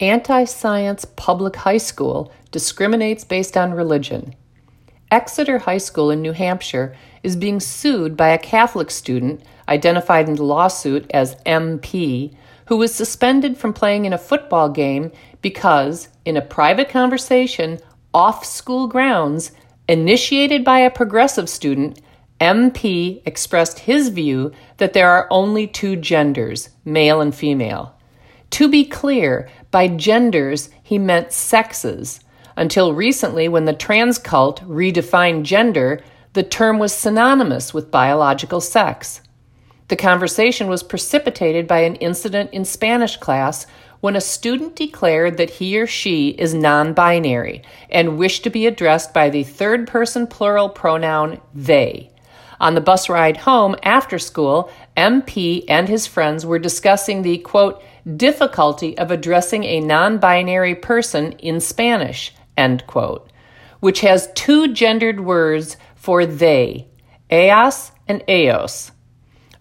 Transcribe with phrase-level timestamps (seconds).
[0.00, 4.36] Anti science public high school discriminates based on religion.
[5.10, 10.36] Exeter High School in New Hampshire is being sued by a Catholic student identified in
[10.36, 12.32] the lawsuit as MP
[12.66, 15.10] who was suspended from playing in a football game
[15.42, 17.80] because, in a private conversation
[18.14, 19.50] off school grounds
[19.88, 22.00] initiated by a progressive student,
[22.40, 27.97] MP expressed his view that there are only two genders, male and female.
[28.50, 32.20] To be clear, by genders he meant sexes.
[32.56, 39.20] Until recently, when the trans cult redefined gender, the term was synonymous with biological sex.
[39.88, 43.66] The conversation was precipitated by an incident in Spanish class
[44.00, 48.66] when a student declared that he or she is non binary and wished to be
[48.66, 52.10] addressed by the third person plural pronoun they.
[52.60, 57.82] On the bus ride home after school, MP and his friends were discussing the quote,
[58.16, 63.30] difficulty of addressing a non binary person in Spanish, end quote,
[63.80, 66.88] which has two gendered words for they,
[67.30, 68.90] ellas and ellos.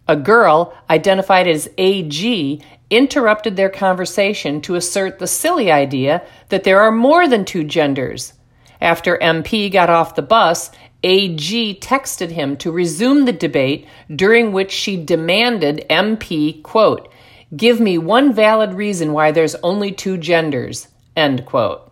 [0.08, 6.82] A girl, identified as AG, interrupted their conversation to assert the silly idea that there
[6.82, 8.34] are more than two genders.
[8.80, 10.72] After MP got off the bus,
[11.04, 17.12] AG texted him to resume the debate, during which she demanded MP, quote,
[17.56, 21.92] give me one valid reason why there's only two genders, end quote.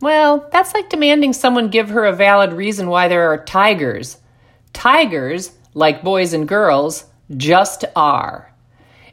[0.00, 4.18] Well, that's like demanding someone give her a valid reason why there are tigers.
[4.72, 7.06] Tigers, like boys and girls,
[7.36, 8.52] just are.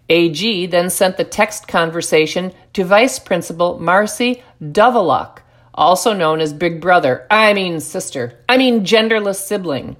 [0.09, 5.39] AG then sent the text conversation to Vice Principal Marcy Dovaluk,
[5.73, 9.97] also known as Big Brother, I mean sister, I mean genderless sibling.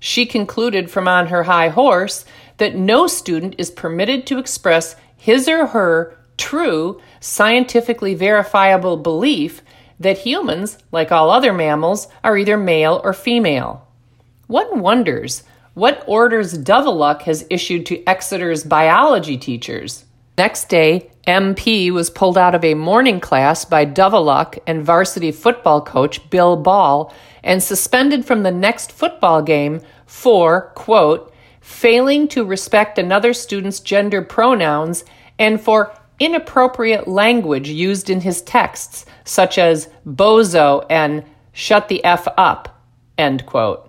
[0.00, 2.24] She concluded from on her high horse
[2.58, 9.62] that no student is permitted to express his or her true, scientifically verifiable belief
[10.00, 13.86] that humans, like all other mammals, are either male or female.
[14.46, 20.03] One wonders what orders Dovaluk has issued to Exeter's biology teachers.
[20.36, 25.80] Next day, MP was pulled out of a morning class by Dovaluk and varsity football
[25.80, 27.14] coach Bill Ball
[27.44, 34.22] and suspended from the next football game for, quote, failing to respect another student's gender
[34.22, 35.04] pronouns
[35.38, 42.26] and for inappropriate language used in his texts, such as bozo and shut the F
[42.36, 42.82] up,
[43.16, 43.88] end quote.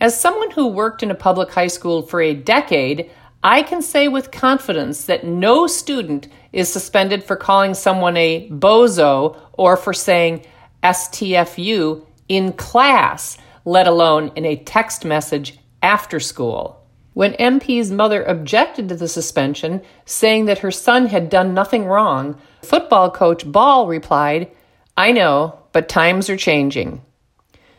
[0.00, 3.10] As someone who worked in a public high school for a decade,
[3.42, 9.38] I can say with confidence that no student is suspended for calling someone a bozo
[9.52, 10.44] or for saying
[10.82, 16.84] STFU in class, let alone in a text message after school.
[17.14, 22.40] When MP's mother objected to the suspension, saying that her son had done nothing wrong,
[22.62, 24.50] football coach Ball replied,
[24.96, 27.02] I know, but times are changing.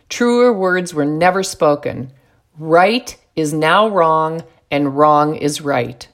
[0.07, 2.11] Truer words were never spoken.
[2.57, 6.07] Right is now wrong, and wrong is right.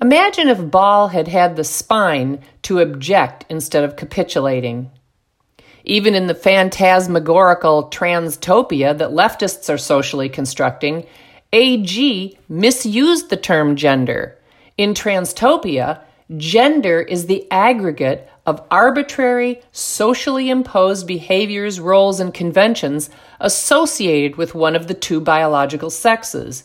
[0.00, 4.90] Imagine if Ball had had the spine to object instead of capitulating.
[5.84, 11.06] Even in the phantasmagorical transtopia that leftists are socially constructing,
[11.52, 14.38] AG misused the term gender.
[14.78, 16.00] In transtopia,
[16.36, 24.74] gender is the aggregate of arbitrary, socially imposed behaviors, roles, and conventions associated with one
[24.74, 26.64] of the two biological sexes.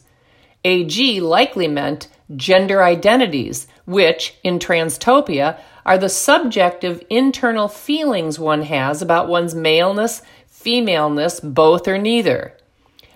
[0.68, 9.02] AG likely meant gender identities, which, in transtopia, are the subjective internal feelings one has
[9.02, 12.54] about one's maleness, femaleness, both or neither.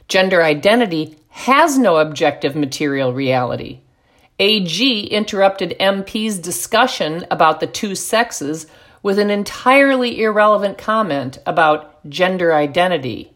[0.07, 3.81] Gender identity has no objective material reality.
[4.39, 8.66] AG interrupted MP's discussion about the two sexes
[9.03, 13.33] with an entirely irrelevant comment about gender identity.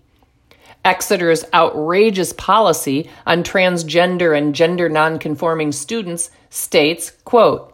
[0.86, 7.74] Exeter's outrageous policy on transgender and gender nonconforming students states, quote,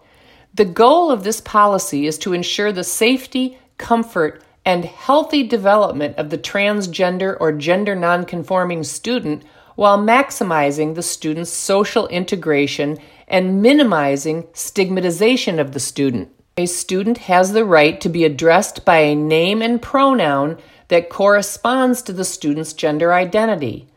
[0.56, 6.30] "The goal of this policy is to ensure the safety, comfort, and healthy development of
[6.30, 9.44] the transgender or gender nonconforming student
[9.76, 12.98] while maximizing the student's social integration
[13.28, 16.30] and minimizing stigmatization of the student.
[16.58, 20.58] A student has the right to be addressed by a name and pronoun
[20.90, 23.88] that corresponds to the student's gender identity.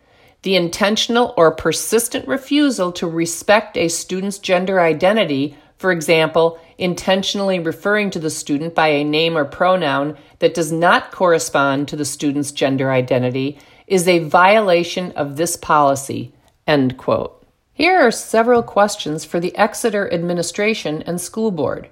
[0.43, 8.11] The intentional or persistent refusal to respect a student's gender identity, for example, intentionally referring
[8.11, 12.53] to the student by a name or pronoun that does not correspond to the student's
[12.53, 13.59] gender identity,
[13.89, 16.33] is a violation of this policy.
[16.69, 17.45] End quote.
[17.73, 21.89] Here are several questions for the Exeter administration and school board.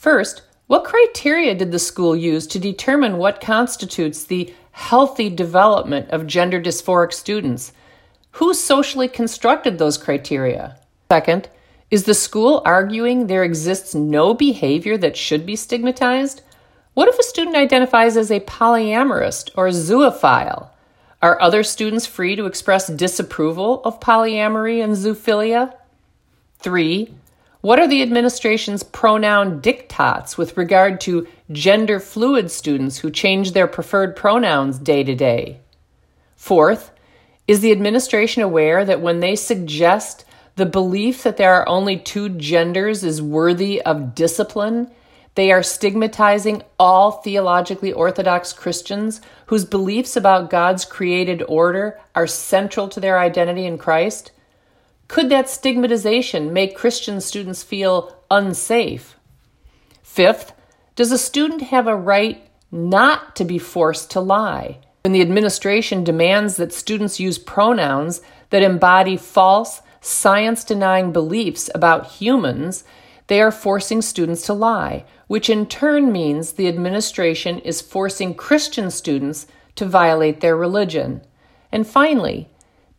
[0.00, 6.26] First, What criteria did the school use to determine what constitutes the healthy development of
[6.26, 7.72] gender dysphoric students?
[8.30, 10.78] Who socially constructed those criteria?
[11.12, 11.50] Second,
[11.90, 16.40] is the school arguing there exists no behavior that should be stigmatized?
[16.94, 20.70] What if a student identifies as a polyamorist or a zoophile?
[21.20, 25.74] Are other students free to express disapproval of polyamory and zoophilia?
[26.58, 27.12] Three,
[27.60, 33.66] what are the administration's pronoun diktats with regard to gender fluid students who change their
[33.66, 35.60] preferred pronouns day to day?
[36.36, 36.90] Fourth,
[37.46, 40.24] is the administration aware that when they suggest
[40.56, 44.90] the belief that there are only two genders is worthy of discipline,
[45.34, 52.88] they are stigmatizing all theologically orthodox Christians whose beliefs about God's created order are central
[52.88, 54.32] to their identity in Christ?
[55.10, 59.16] Could that stigmatization make Christian students feel unsafe?
[60.04, 60.52] Fifth,
[60.94, 64.78] does a student have a right not to be forced to lie?
[65.02, 68.20] When the administration demands that students use pronouns
[68.50, 72.84] that embody false, science denying beliefs about humans,
[73.26, 78.92] they are forcing students to lie, which in turn means the administration is forcing Christian
[78.92, 81.20] students to violate their religion.
[81.72, 82.48] And finally,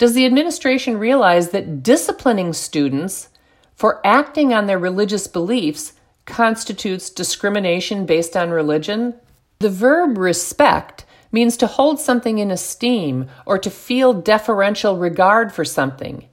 [0.02, 3.30] does the administration realize that disciplining students
[3.76, 5.94] for acting on their religious beliefs
[6.26, 9.14] constitutes discrimination based on religion?
[9.60, 15.64] The verb respect means to hold something in esteem or to feel deferential regard for
[15.64, 16.28] something.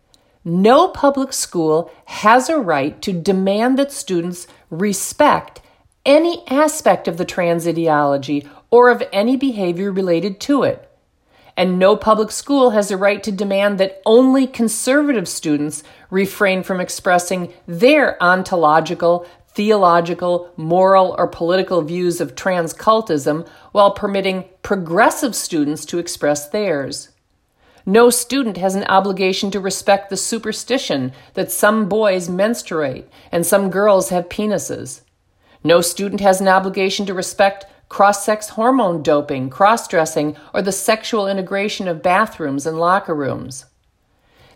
[0.46, 5.60] No public school has a right to demand that students respect
[6.06, 10.87] any aspect of the trans ideology or of any behavior related to it
[11.58, 16.80] and no public school has a right to demand that only conservative students refrain from
[16.80, 25.98] expressing their ontological, theological, moral, or political views of transcultism while permitting progressive students to
[25.98, 27.08] express theirs.
[27.84, 33.68] No student has an obligation to respect the superstition that some boys menstruate and some
[33.68, 35.00] girls have penises.
[35.64, 40.72] No student has an obligation to respect cross sex hormone doping, cross dressing, or the
[40.72, 43.64] sexual integration of bathrooms and locker rooms.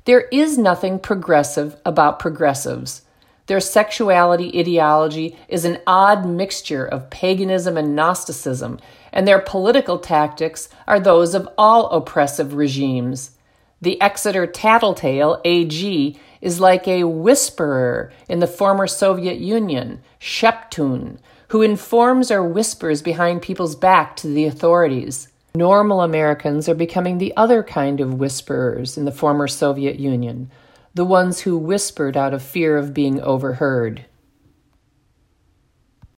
[0.05, 3.03] There is nothing progressive about progressives.
[3.47, 8.79] Their sexuality ideology is an odd mixture of paganism and Gnosticism,
[9.13, 13.33] and their political tactics are those of all oppressive regimes.
[13.81, 21.19] The Exeter Tattletale, AG, is like a whisperer in the former Soviet Union, Sheptun,
[21.53, 25.29] who informs or whispers behind people's back to the authorities.
[25.55, 30.51] Normal Americans are becoming the other kind of whisperers in the former Soviet Union,
[30.95, 34.07] the ones who whispered out of fear of being overheard.